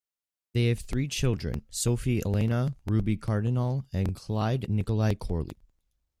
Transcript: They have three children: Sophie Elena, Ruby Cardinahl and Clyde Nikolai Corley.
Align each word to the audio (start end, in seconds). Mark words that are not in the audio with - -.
They 0.53 0.65
have 0.69 0.79
three 0.79 1.07
children: 1.07 1.63
Sophie 1.69 2.23
Elena, 2.25 2.75
Ruby 2.87 3.17
Cardinahl 3.17 3.85
and 3.93 4.15
Clyde 4.15 4.67
Nikolai 4.67 5.13
Corley. 5.13 5.59